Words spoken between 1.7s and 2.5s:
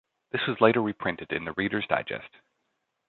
Digest".